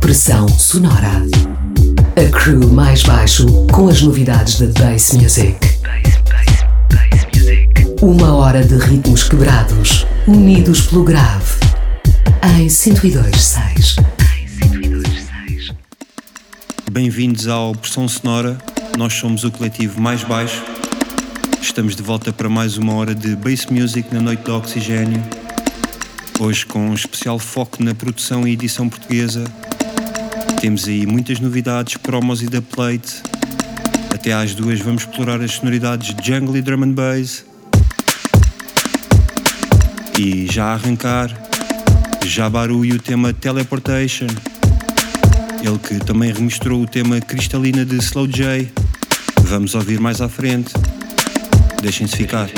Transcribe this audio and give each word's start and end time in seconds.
Pressão 0.00 0.48
sonora. 0.48 1.22
A 2.16 2.30
crew 2.30 2.72
mais 2.72 3.02
baixo 3.02 3.46
com 3.72 3.88
as 3.88 4.00
novidades 4.00 4.58
da 4.60 4.66
Bass 4.80 5.12
Music. 5.12 5.58
Uma 8.00 8.34
hora 8.34 8.64
de 8.64 8.76
ritmos 8.76 9.24
quebrados, 9.24 10.06
unidos 10.26 10.82
pelo 10.82 11.04
grave. 11.04 11.60
Em 12.58 12.66
102.6. 12.66 14.02
Bem-vindos 16.90 17.46
ao 17.46 17.74
Pressão 17.74 18.08
Sonora. 18.08 18.56
Nós 18.96 19.14
somos 19.14 19.44
o 19.44 19.50
coletivo 19.50 20.00
mais 20.00 20.24
baixo. 20.24 20.62
Estamos 21.60 21.94
de 21.94 22.02
volta 22.02 22.32
para 22.32 22.48
mais 22.48 22.78
uma 22.78 22.94
hora 22.94 23.14
de 23.14 23.36
Bass 23.36 23.66
Music 23.66 24.12
na 24.12 24.20
noite 24.20 24.42
do 24.42 24.54
Oxigênio. 24.56 25.22
Hoje 26.40 26.66
com 26.66 26.90
um 26.90 26.94
especial 26.94 27.38
foco 27.38 27.82
na 27.82 27.94
produção 27.94 28.46
e 28.46 28.52
edição 28.52 28.88
portuguesa 28.88 29.44
temos 30.60 30.88
aí 30.88 31.06
muitas 31.06 31.38
novidades, 31.38 31.96
promos 31.96 32.42
e 32.42 32.46
da 32.46 32.62
plate. 32.62 33.22
Até 34.12 34.32
às 34.32 34.54
duas 34.54 34.80
vamos 34.80 35.02
explorar 35.02 35.40
as 35.40 35.52
sonoridades 35.52 36.14
jungle 36.22 36.56
e 36.56 36.62
drum 36.62 36.82
and 36.82 36.92
bass. 36.92 37.44
E 40.18 40.46
já 40.50 40.66
a 40.66 40.72
arrancar, 40.72 41.30
Jabaru 42.24 42.84
e 42.84 42.92
o 42.92 42.98
tema 42.98 43.32
Teleportation. 43.32 44.26
Ele 45.62 45.78
que 45.78 46.04
também 46.04 46.32
remisturou 46.32 46.82
o 46.82 46.86
tema 46.86 47.20
Cristalina 47.20 47.84
de 47.84 47.96
Slow 47.98 48.26
J. 48.26 48.68
Vamos 49.48 49.74
ouvir 49.74 50.00
mais 50.00 50.20
à 50.20 50.28
frente. 50.28 50.72
Deixem-se 51.80 52.16
ficar. 52.16 52.48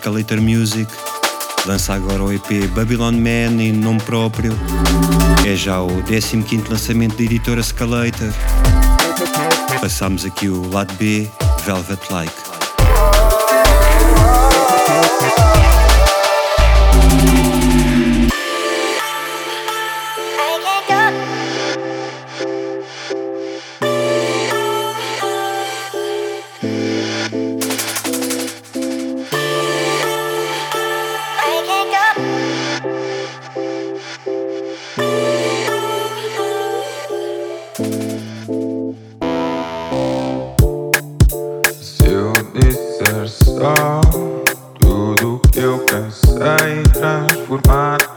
Escalator 0.00 0.40
Music, 0.40 0.90
Lança 1.66 1.92
agora 1.92 2.24
o 2.24 2.32
EP 2.32 2.66
Babylon 2.74 3.12
Man 3.12 3.62
em 3.62 3.70
nome 3.70 4.00
próprio. 4.00 4.50
É 5.46 5.54
já 5.54 5.82
o 5.82 6.02
15 6.02 6.70
lançamento 6.70 7.18
da 7.18 7.22
editora 7.22 7.62
Scalator. 7.62 8.32
Passamos 9.78 10.24
aqui 10.24 10.48
o 10.48 10.66
lado 10.70 10.94
B, 10.94 11.28
Velvet 11.66 12.00
Like. 12.10 12.49
só 43.60 44.00
tudo 44.78 45.38
que 45.52 45.58
eu 45.58 45.78
pensei 45.80 46.38
é 46.38 46.82
transformar 46.94 48.09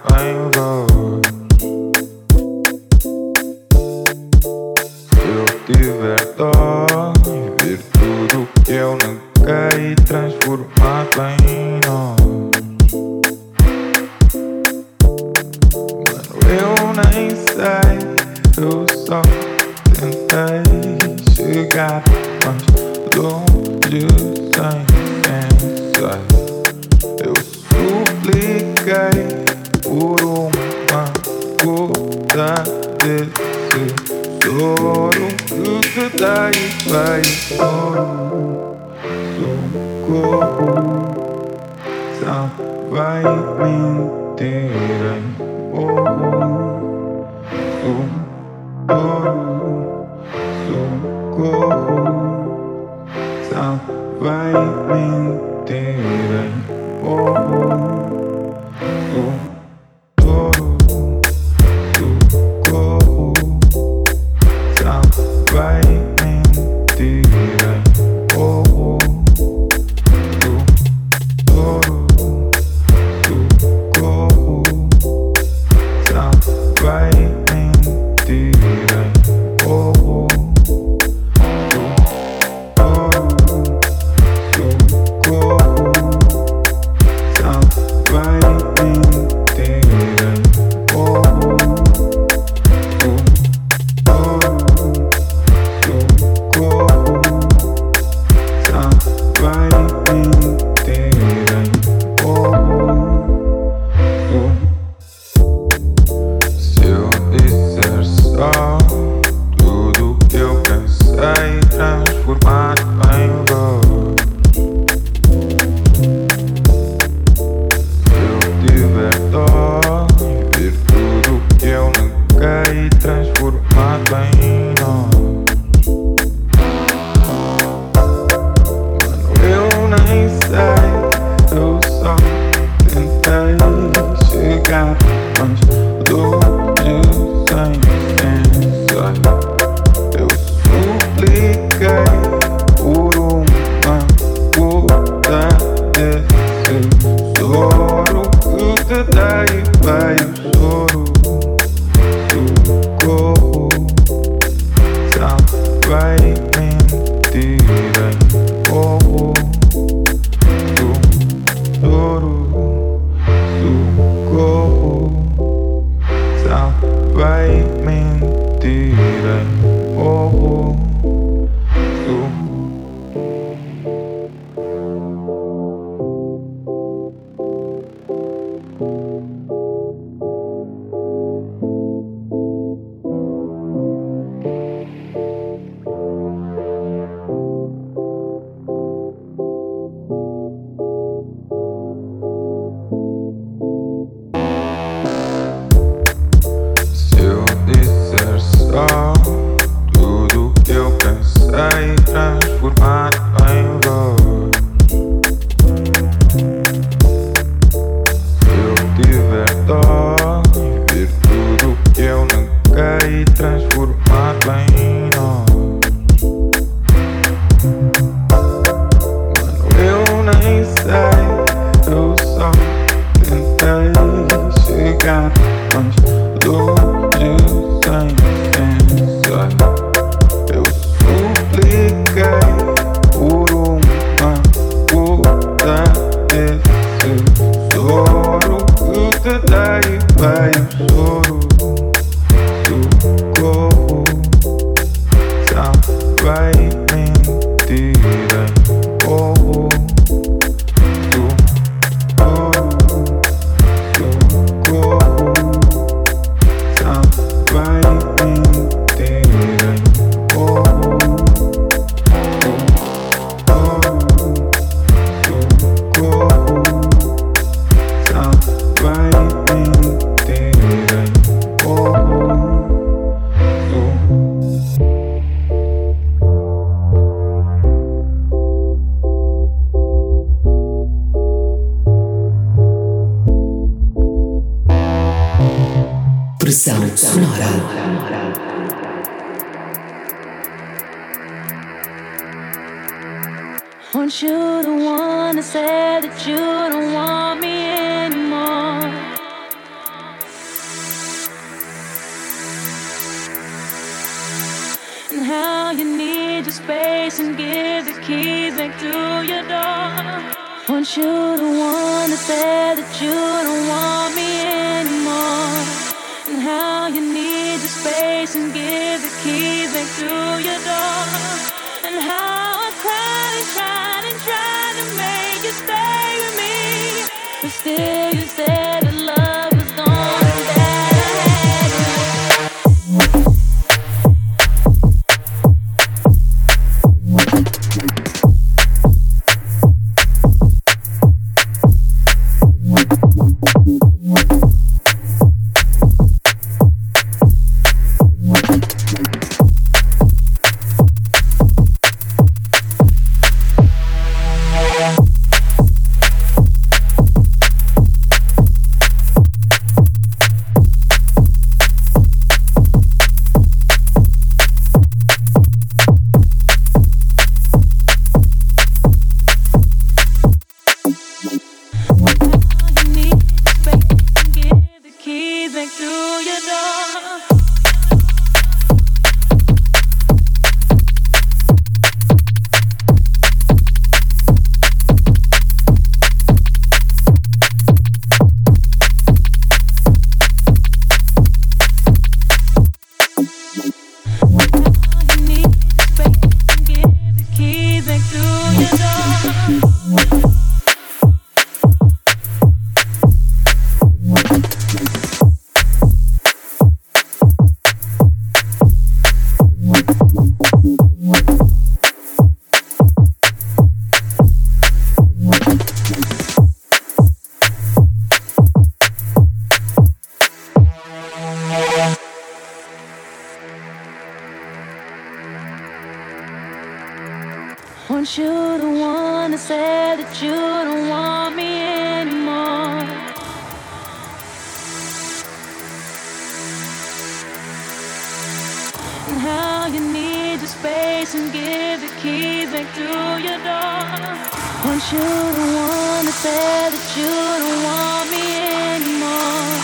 Want 444.66 444.82
you 444.94 444.98
to 444.98 445.46
wanna 445.60 446.12
say 446.24 446.70
that 446.72 446.88
you 446.96 447.12
don't 447.44 447.64
want 447.68 448.08
me 448.16 448.24
anymore. 448.72 449.60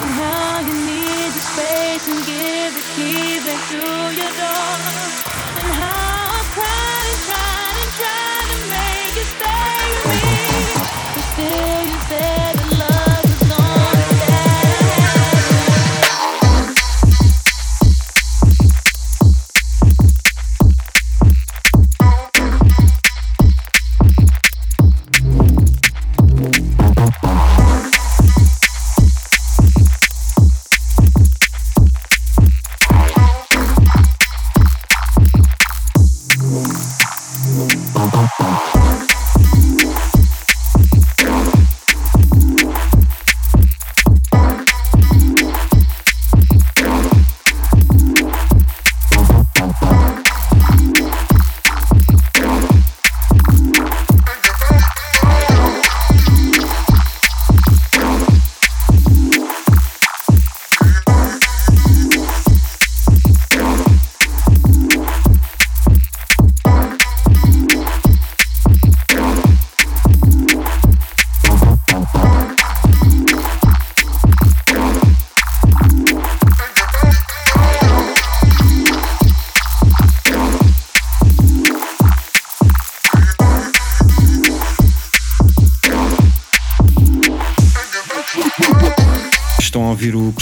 And 0.00 0.12
how 0.16 0.60
you 0.64 0.74
need 0.88 1.30
your 1.36 1.46
space 1.52 2.08
and 2.08 2.24
give 2.24 2.72
the 2.72 2.84
keys 2.96 3.44
back 3.44 3.60
to 3.68 3.84
your 4.16 4.39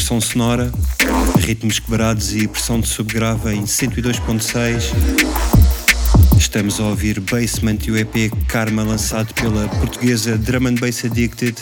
Sonora, 0.09 0.73
ritmos 1.41 1.79
quebrados 1.79 2.35
e 2.35 2.49
pressão 2.49 2.81
de 2.81 2.89
subgrave 2.89 3.55
em 3.55 3.65
102.6. 3.65 4.85
Estamos 6.39 6.81
a 6.81 6.85
ouvir 6.85 7.21
Basement 7.21 7.77
e 7.87 7.91
o 7.91 7.97
EP 7.99 8.33
Karma 8.49 8.83
lançado 8.83 9.35
pela 9.35 9.69
portuguesa 9.69 10.39
Drum 10.39 10.69
and 10.69 10.77
Bass 10.77 11.05
Addicted, 11.05 11.55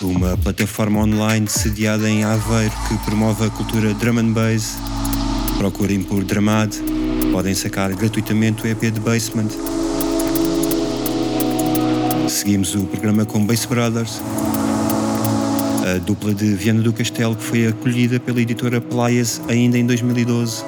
uma 0.00 0.38
plataforma 0.38 1.00
online 1.00 1.46
sediada 1.48 2.08
em 2.08 2.24
Aveiro 2.24 2.72
que 2.88 2.96
promove 3.04 3.44
a 3.44 3.50
cultura 3.50 3.92
drum 3.92 4.18
and 4.18 4.32
bass. 4.32 4.78
Procurem 5.58 6.02
por 6.02 6.24
Dramad, 6.24 6.74
podem 7.30 7.54
sacar 7.54 7.94
gratuitamente 7.94 8.62
o 8.62 8.66
EP 8.66 8.90
de 8.90 9.00
Basement. 9.00 9.50
Seguimos 12.26 12.74
o 12.74 12.84
programa 12.86 13.26
com 13.26 13.44
Bass 13.44 13.66
Brothers, 13.66 14.22
a 15.84 15.98
dupla 15.98 16.34
de 16.34 16.54
Viana 16.54 16.82
do 16.82 16.92
Castelo 16.92 17.34
que 17.34 17.42
foi 17.42 17.66
acolhida 17.66 18.20
pela 18.20 18.40
editora 18.40 18.80
Playas 18.80 19.40
ainda 19.48 19.76
em 19.76 19.86
2012. 19.86 20.64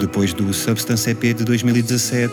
Depois 0.00 0.32
do 0.32 0.52
Substance 0.52 1.10
EP 1.10 1.34
de 1.34 1.44
2017, 1.44 2.32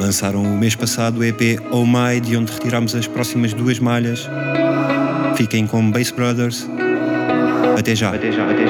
lançaram 0.00 0.42
o 0.42 0.56
mês 0.56 0.74
passado 0.74 1.20
o 1.20 1.24
EP 1.24 1.60
Oh 1.70 1.84
My, 1.84 2.20
de 2.20 2.36
onde 2.36 2.52
retiramos 2.52 2.94
as 2.94 3.06
próximas 3.06 3.52
duas 3.52 3.78
malhas, 3.78 4.28
Fiquem 5.38 5.68
com 5.68 5.88
Bass 5.88 6.10
Brothers. 6.10 6.68
Até 7.78 7.94
já. 7.94 8.12
Até 8.12 8.32
já, 8.32 8.50
até 8.50 8.66
já, 8.66 8.67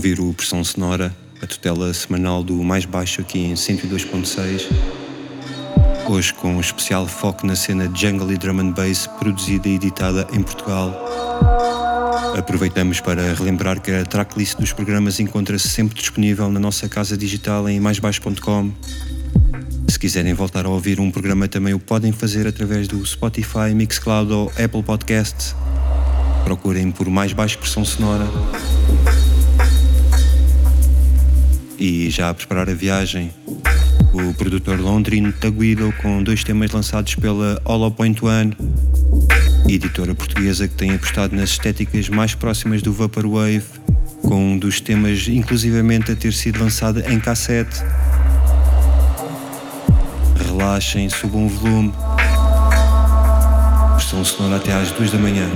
ouvir 0.00 0.18
o 0.18 0.32
Pressão 0.32 0.64
Sonora, 0.64 1.14
a 1.42 1.46
tutela 1.46 1.92
semanal 1.92 2.42
do 2.42 2.54
mais 2.64 2.86
baixo 2.86 3.20
aqui 3.20 3.38
em 3.38 3.52
102.6. 3.52 4.66
Hoje 6.08 6.32
com 6.32 6.54
um 6.54 6.60
especial 6.60 7.06
foco 7.06 7.46
na 7.46 7.54
cena 7.54 7.90
jungle 7.94 8.32
e 8.32 8.38
drum 8.38 8.60
and 8.60 8.70
bass 8.70 9.06
produzida 9.18 9.68
e 9.68 9.74
editada 9.74 10.26
em 10.32 10.42
Portugal. 10.42 11.04
Aproveitamos 12.34 12.98
para 13.00 13.34
relembrar 13.34 13.78
que 13.78 13.90
a 13.90 14.02
tracklist 14.06 14.56
dos 14.58 14.72
programas 14.72 15.20
encontra-se 15.20 15.68
sempre 15.68 15.94
disponível 15.94 16.48
na 16.48 16.58
nossa 16.58 16.88
casa 16.88 17.14
digital 17.14 17.68
em 17.68 17.78
maisbaixo.com 17.78 18.72
se 19.86 19.98
quiserem 19.98 20.32
voltar 20.32 20.64
a 20.64 20.70
ouvir 20.70 20.98
um 20.98 21.10
programa 21.10 21.46
também 21.46 21.74
o 21.74 21.78
podem 21.78 22.10
fazer 22.10 22.46
através 22.46 22.88
do 22.88 23.04
Spotify, 23.04 23.74
Mixcloud 23.74 24.32
ou 24.32 24.50
Apple 24.52 24.82
Podcasts. 24.82 25.54
Procurem 26.42 26.90
por 26.90 27.06
mais 27.10 27.34
baixa 27.34 27.58
pressão 27.58 27.84
sonora. 27.84 28.24
E 31.80 32.10
já 32.10 32.30
a 32.30 32.34
preparar 32.34 32.68
a 32.68 32.74
viagem, 32.74 33.32
o 34.12 34.32
produtor 34.34 34.78
londrino 34.78 35.32
Taguido 35.32 35.92
com 36.00 36.22
dois 36.22 36.44
temas 36.44 36.70
lançados 36.70 37.16
pela 37.16 37.60
Hollow 37.64 37.90
Point 37.90 38.24
One, 38.24 38.56
editora 39.66 40.14
portuguesa 40.14 40.68
que 40.68 40.74
tem 40.74 40.92
apostado 40.92 41.34
nas 41.34 41.50
estéticas 41.50 42.08
mais 42.08 42.34
próximas 42.34 42.82
do 42.82 42.92
Vaporwave, 42.92 43.64
com 44.20 44.52
um 44.52 44.58
dos 44.58 44.80
temas 44.80 45.26
inclusivamente 45.26 46.12
a 46.12 46.16
ter 46.16 46.32
sido 46.32 46.60
lançado 46.60 47.00
em 47.10 47.18
cassete 47.18 47.82
relaxem, 50.60 51.08
subam 51.08 51.46
o 51.46 51.48
volume. 51.48 51.92
Estão 53.98 54.24
sonora 54.24 54.56
até 54.56 54.72
às 54.72 54.90
duas 54.90 55.10
da 55.10 55.18
manhã. 55.18 55.48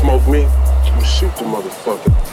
Smoke 0.00 0.26
me? 0.28 0.40
You 0.40 1.04
shoot 1.04 1.34
the 1.36 1.44
motherfucker. 1.44 2.29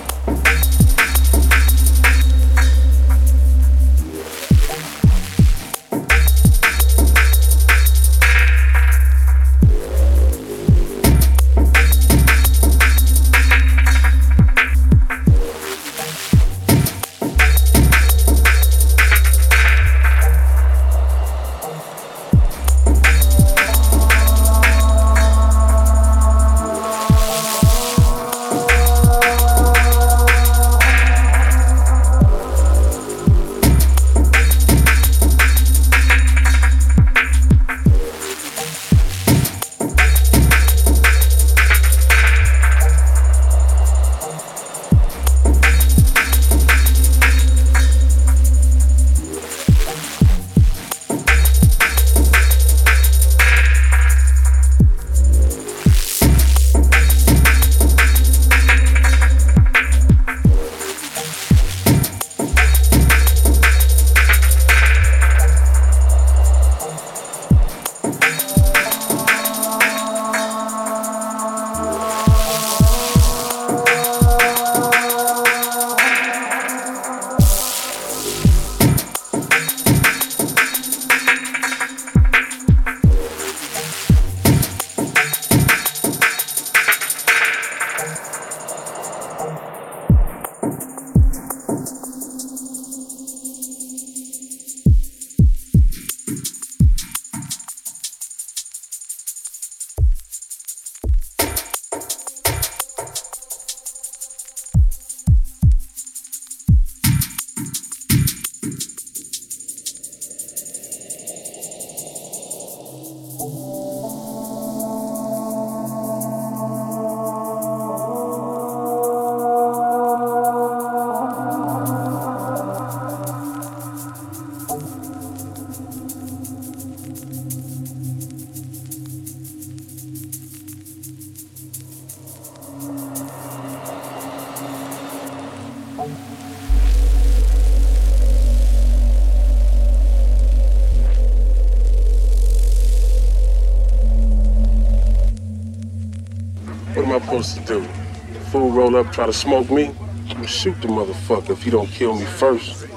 Up, 148.97 149.13
try 149.13 149.25
to 149.25 149.33
smoke 149.33 149.69
me? 149.69 149.91
You 150.25 150.47
shoot 150.47 150.79
the 150.81 150.87
motherfucker 150.87 151.51
if 151.51 151.63
he 151.63 151.69
don't 151.69 151.87
kill 151.87 152.15
me 152.15 152.25
first. 152.25 152.87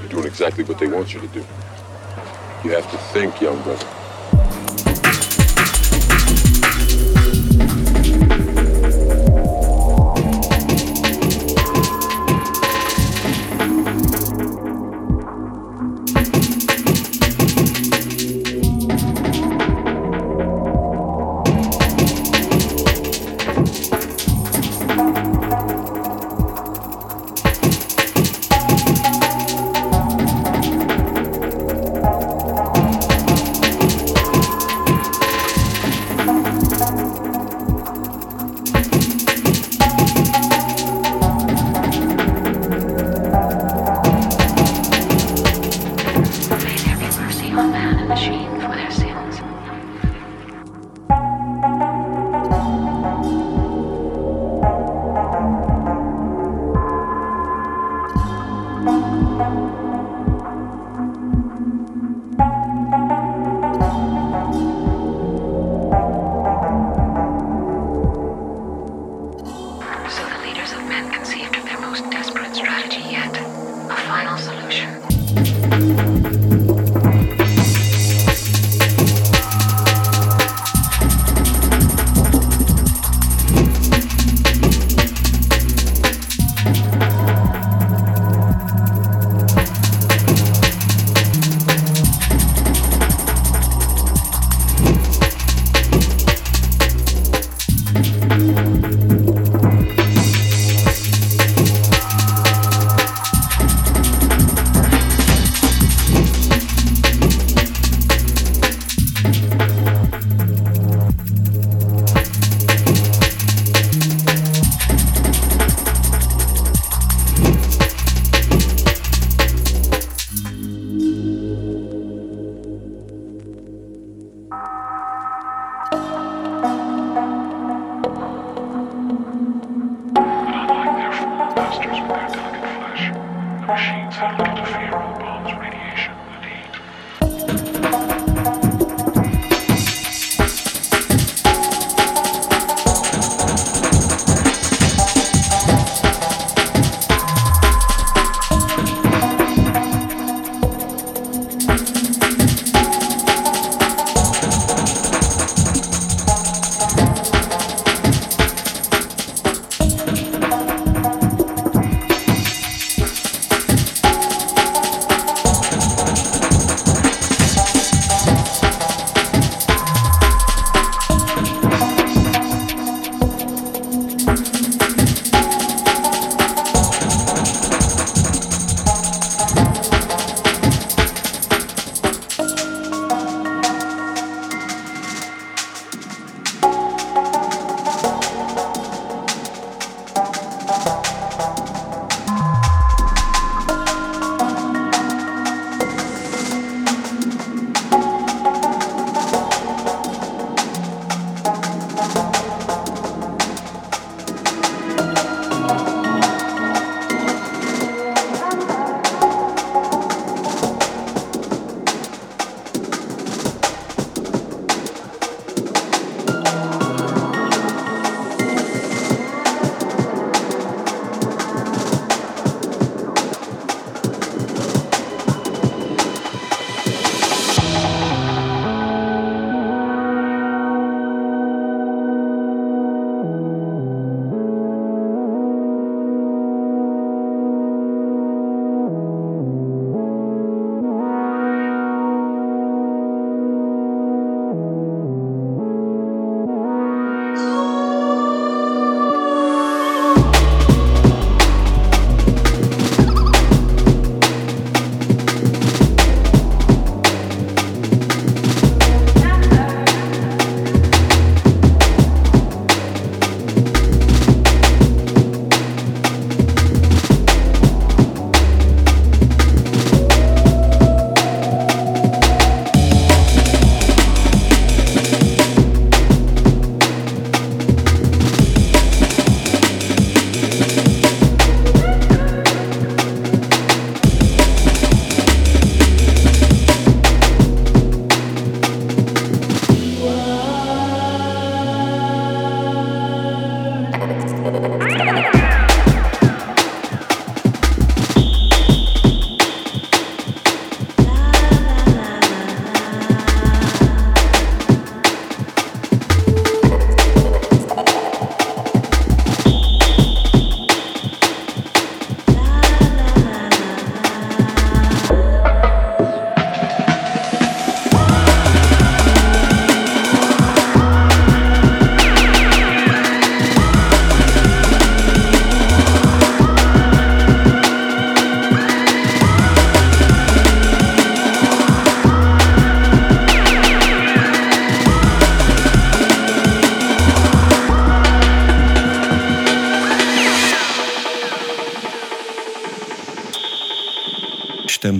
You're 0.00 0.08
doing 0.08 0.24
exactly 0.24 0.64
what 0.64 0.78
they 0.78 0.86
want 0.86 1.14
you 1.14 1.20
to 1.20 1.28
do. 1.28 1.40
You 2.64 2.70
have 2.70 2.90
to 2.90 2.98
think, 3.12 3.40
young 3.40 3.60
brother. 3.62 3.93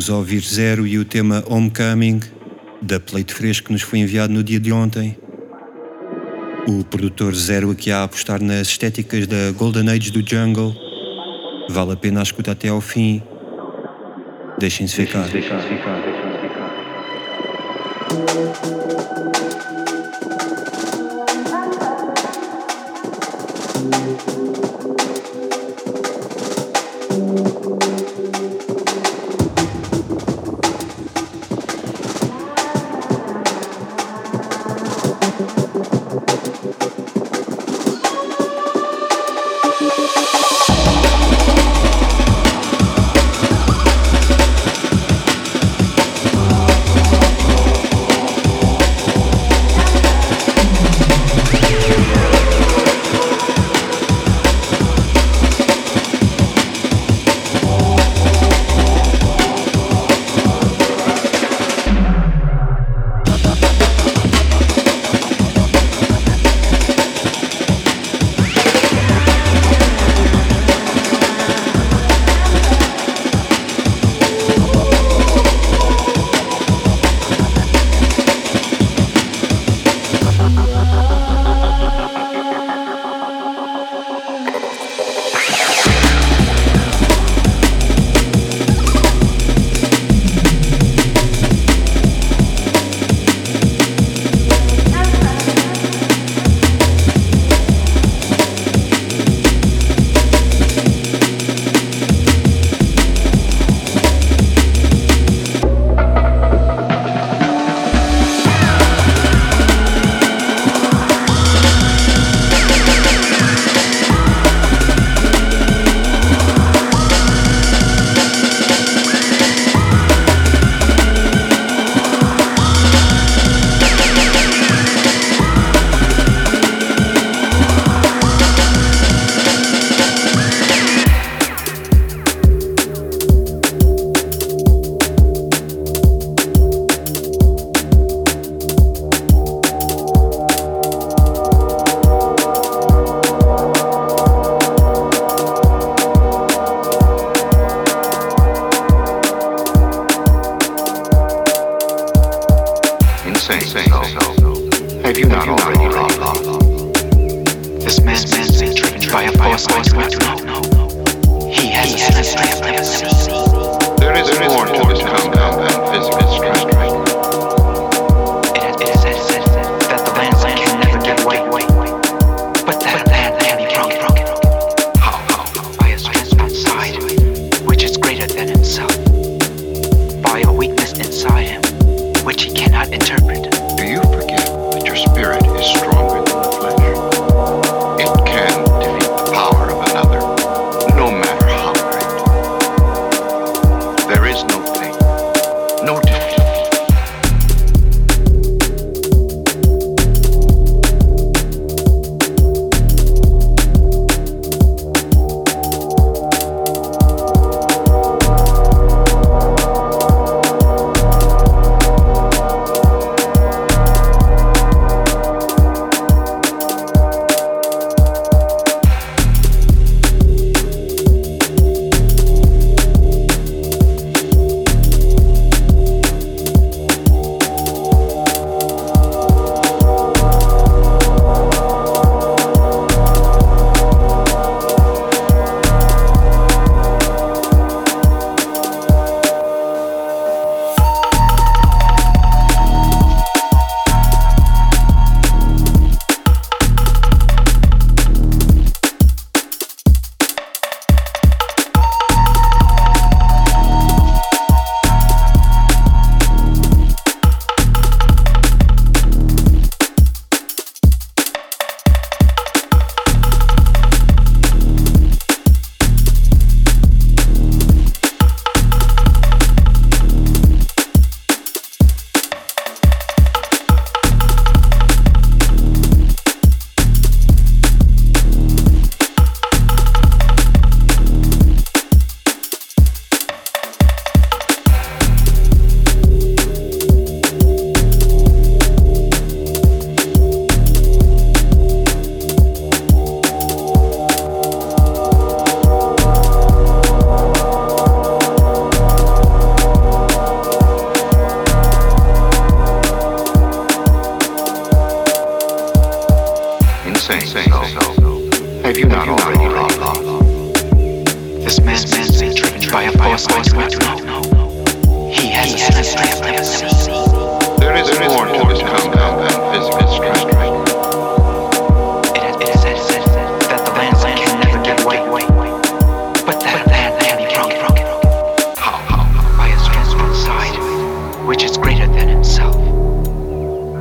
Estamos 0.05 0.19
a 0.19 0.21
ouvir 0.21 0.41
Zero 0.41 0.87
e 0.87 0.99
o 0.99 1.05
tema 1.07 1.43
Homecoming, 1.47 2.21
da 2.83 3.01
Plate 3.01 3.33
Fresco 3.33 3.69
que 3.69 3.73
nos 3.73 3.81
foi 3.81 4.01
enviado 4.01 4.35
no 4.35 4.45
dia 4.45 4.61
de 4.61 4.71
ontem. 4.71 5.17
O 6.69 6.85
produtor 6.85 7.35
Zero 7.35 7.71
aqui 7.71 7.91
a 7.91 8.03
apostar 8.03 8.43
nas 8.43 8.69
estéticas 8.69 9.27
da 9.27 9.51
Golden 9.57 9.89
Age 9.89 10.11
do 10.11 10.21
Jungle. 10.21 10.77
Vale 11.71 11.93
a 11.93 11.97
pena 11.97 12.21
escutar 12.21 12.53
até 12.53 12.69
ao 12.69 12.83
fim. 12.83 13.23
Deixem-se 14.59 14.95
ficar. 14.95 15.27
Deixem-se 15.27 15.69
ficar. 15.69 16.03
Deixem-se 16.03 16.39
ficar. 16.43 16.75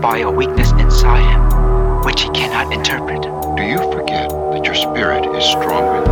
by 0.04 0.18
a 0.18 0.30
weakness 0.30 0.70
inside 0.74 1.24
him, 1.24 2.04
which 2.04 2.24
he 2.24 2.30
cannot 2.32 2.74
interpret. 2.74 3.22
Do 3.56 3.64
you 3.64 3.78
forget 3.94 4.30
that 4.30 4.66
your 4.66 4.76
spirit 4.76 5.26
is 5.34 5.46
stronger 5.46 6.03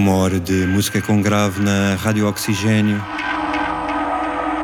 uma 0.00 0.14
hora 0.14 0.40
de 0.40 0.66
música 0.66 1.02
com 1.02 1.20
grave 1.20 1.62
na 1.62 1.94
Rádio 1.94 2.26
Oxigênio. 2.26 3.04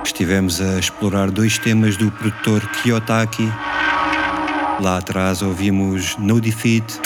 Estivemos 0.02 0.62
a 0.62 0.78
explorar 0.78 1.30
dois 1.30 1.58
temas 1.58 1.94
do 1.98 2.10
produtor 2.10 2.66
Kiyotaki. 2.68 3.46
Lá 4.80 4.96
atrás 4.96 5.42
ouvimos 5.42 6.16
No 6.16 6.40
Defeat, 6.40 6.98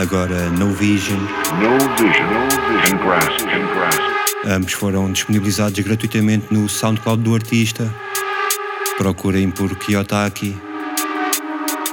agora 0.00 0.48
No 0.50 0.72
Vision. 0.72 1.18
No 1.18 1.78
vision, 1.96 2.28
no 2.32 2.48
vision, 2.78 2.92
and 2.92 3.00
and 3.50 3.74
grasses. 3.74 4.54
Ambos 4.54 4.72
foram 4.74 5.10
disponibilizados 5.10 5.80
gratuitamente 5.80 6.46
no 6.52 6.68
SoundCloud 6.68 7.24
do 7.24 7.34
artista. 7.34 7.92
Procurem 8.96 9.50
por 9.50 9.74
Kiyotaki. 9.74 10.56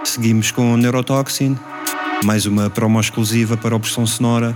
Seguimos 0.03 0.51
com 0.51 0.77
Neurotoxin, 0.77 1.57
mais 2.23 2.45
uma 2.45 2.69
promo 2.69 2.99
exclusiva 2.99 3.57
para 3.57 3.73
a 3.73 3.77
Opressão 3.77 4.05
Sonora. 4.05 4.55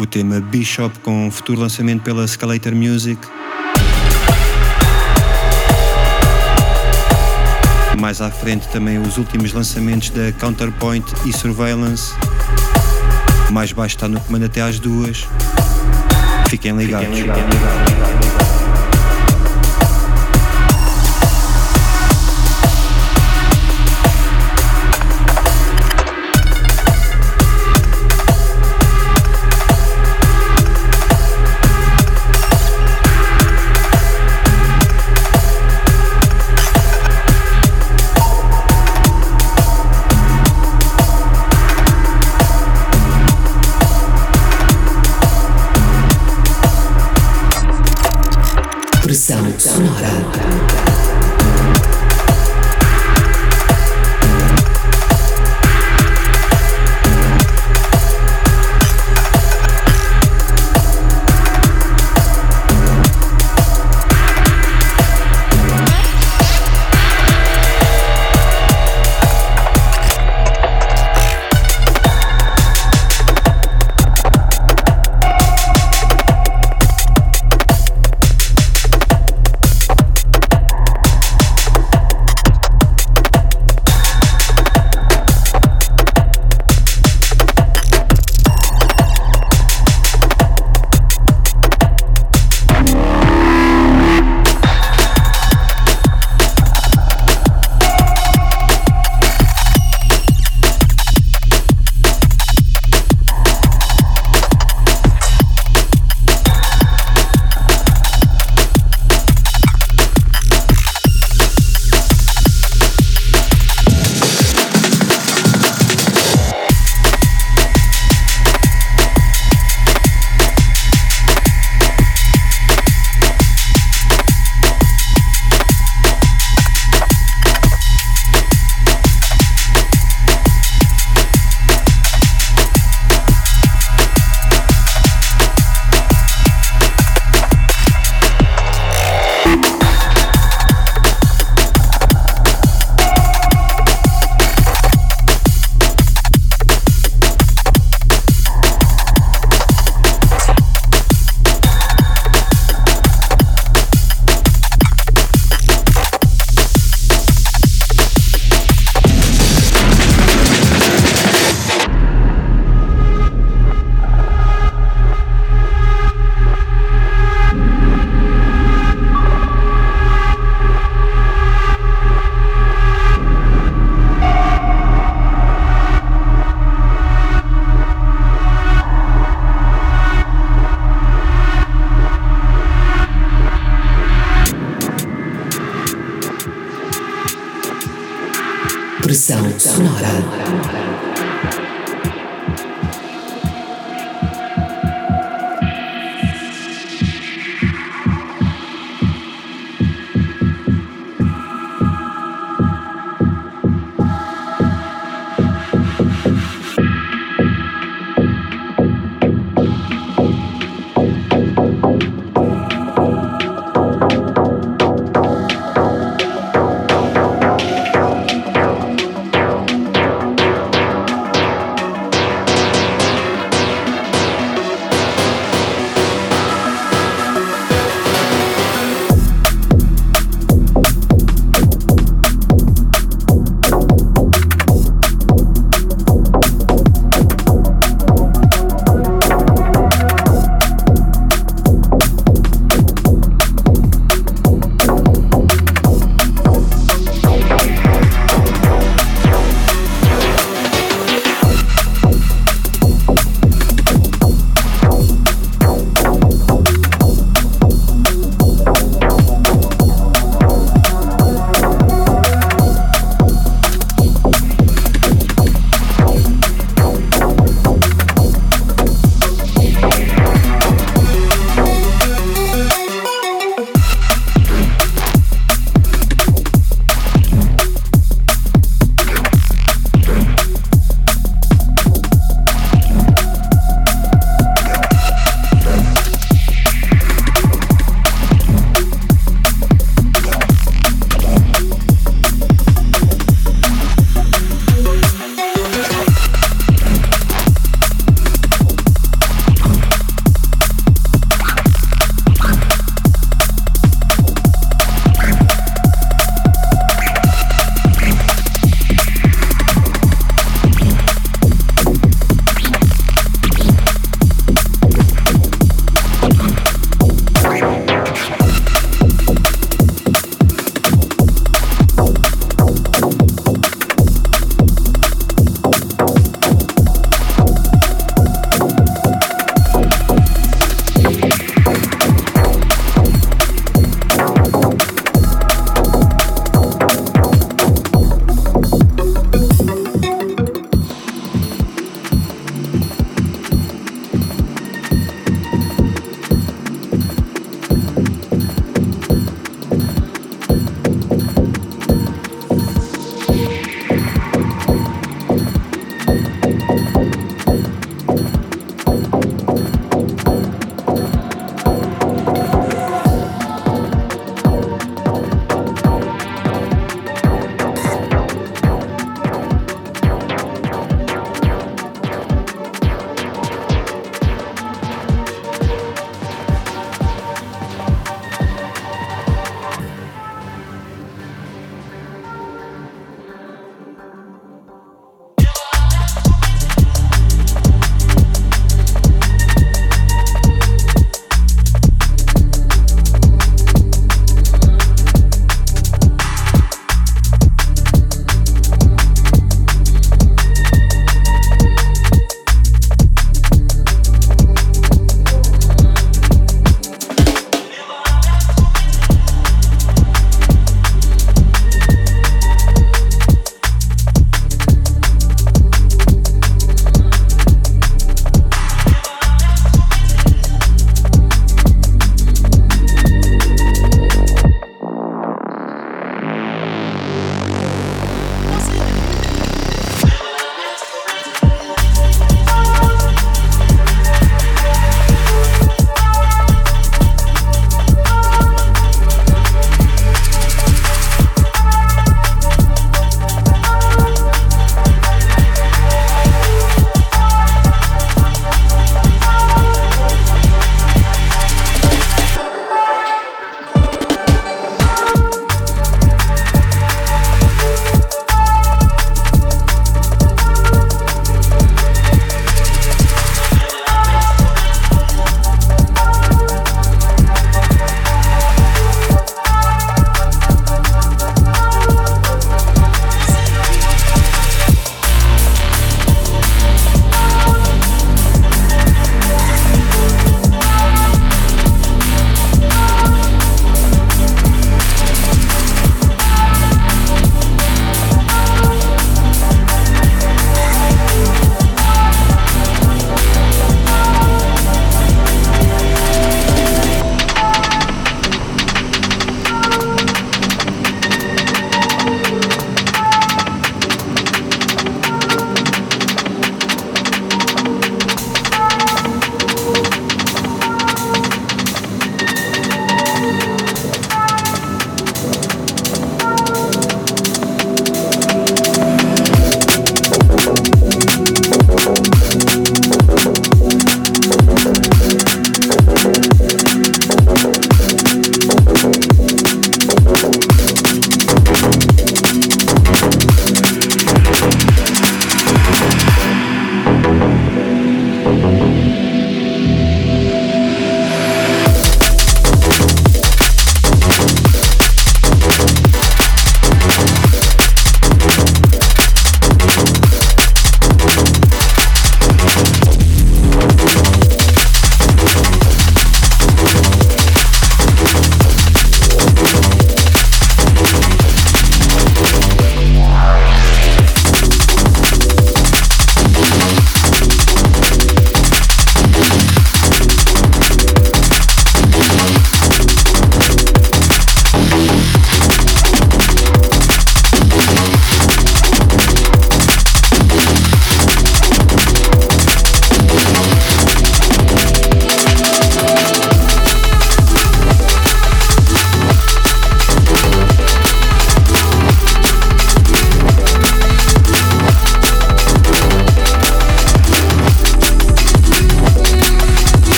O 0.00 0.06
tema 0.06 0.40
Bishop 0.40 0.96
com 1.00 1.28
futuro 1.28 1.60
lançamento 1.60 2.02
pela 2.02 2.24
Escalator 2.24 2.72
Music. 2.72 3.20
Mais 7.98 8.20
à 8.20 8.30
frente 8.30 8.68
também 8.68 8.98
os 8.98 9.18
últimos 9.18 9.52
lançamentos 9.52 10.10
da 10.10 10.30
Counterpoint 10.38 11.04
e 11.26 11.32
Surveillance. 11.32 12.12
Mais 13.50 13.72
baixo 13.72 13.96
está 13.96 14.06
no 14.06 14.20
comando 14.20 14.44
até 14.44 14.60
às 14.60 14.78
duas. 14.78 15.26
Fiquem 16.48 16.76
ligados. 16.76 17.18
Pressão 17.18 18.37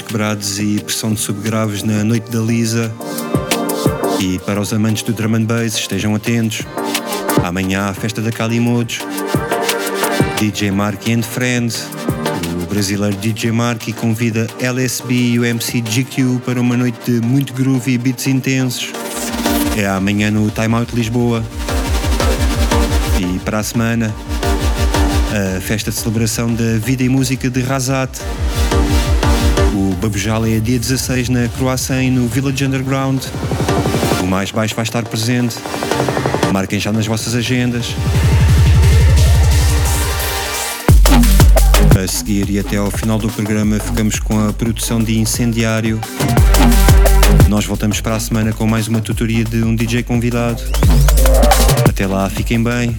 quebrados 0.00 0.58
e 0.58 0.80
pressão 0.80 1.12
de 1.12 1.20
subgraves 1.20 1.82
na 1.82 2.04
noite 2.04 2.30
da 2.30 2.40
Lisa. 2.40 2.92
E 4.20 4.38
para 4.40 4.60
os 4.60 4.72
amantes 4.72 5.02
do 5.02 5.12
drum 5.12 5.34
and 5.34 5.44
bass, 5.44 5.74
estejam 5.74 6.14
atentos. 6.14 6.62
Amanhã 7.42 7.88
a 7.88 7.94
festa 7.94 8.20
da 8.20 8.30
Calimodos. 8.30 9.00
DJ 10.38 10.70
Mark 10.70 11.08
and 11.08 11.22
Friends. 11.22 11.86
O 12.62 12.66
brasileiro 12.66 13.16
DJ 13.16 13.52
Mark 13.52 13.82
convida 13.94 14.46
LSB 14.60 15.14
e 15.14 15.38
o 15.38 15.44
MC 15.44 15.80
GQ 15.80 16.40
para 16.44 16.60
uma 16.60 16.76
noite 16.76 16.98
de 17.10 17.26
muito 17.26 17.52
groove 17.52 17.92
e 17.92 17.98
beats 17.98 18.26
intensos. 18.26 18.92
É 19.76 19.86
amanhã 19.86 20.30
no 20.30 20.50
Time 20.50 20.74
Out 20.74 20.94
Lisboa. 20.94 21.44
E 23.18 23.38
para 23.40 23.58
a 23.58 23.62
semana, 23.62 24.14
a 25.56 25.60
festa 25.60 25.90
de 25.90 25.96
celebração 25.96 26.52
da 26.52 26.78
vida 26.78 27.02
e 27.02 27.08
música 27.08 27.48
de 27.48 27.60
Razat 27.60 28.10
sobre 30.18 30.56
é 30.56 30.58
dia 30.58 30.78
16 30.78 31.28
na 31.28 31.46
Croácia 31.48 32.02
e 32.02 32.10
no 32.10 32.26
Village 32.26 32.64
Underground. 32.64 33.22
O 34.20 34.26
mais 34.26 34.50
baixo 34.50 34.74
vai 34.74 34.82
estar 34.82 35.04
presente. 35.04 35.56
Marquem 36.52 36.80
já 36.80 36.90
nas 36.90 37.06
vossas 37.06 37.34
agendas. 37.34 37.94
A 42.02 42.08
seguir 42.08 42.50
e 42.50 42.58
até 42.58 42.76
ao 42.76 42.90
final 42.90 43.18
do 43.18 43.28
programa 43.28 43.78
ficamos 43.78 44.18
com 44.18 44.48
a 44.48 44.52
produção 44.52 45.00
de 45.00 45.16
Incendiário. 45.16 46.00
Nós 47.48 47.64
voltamos 47.64 48.00
para 48.00 48.16
a 48.16 48.20
semana 48.20 48.52
com 48.52 48.66
mais 48.66 48.88
uma 48.88 49.00
tutoria 49.00 49.44
de 49.44 49.62
um 49.62 49.76
DJ 49.76 50.02
convidado. 50.02 50.60
Até 51.88 52.06
lá, 52.06 52.28
fiquem 52.28 52.60
bem. 52.60 52.98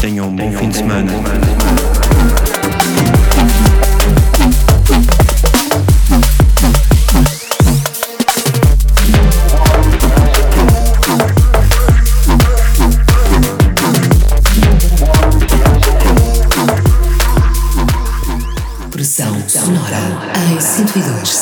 Tenham 0.00 0.28
um 0.28 0.36
bom 0.36 0.50
Tenham 0.50 0.60
fim 0.60 0.68
de 0.68 0.76
semana. 0.76 1.10
Bom, 1.10 1.22
bom, 1.22 1.30
bom, 1.30 1.60
102. 20.86 21.39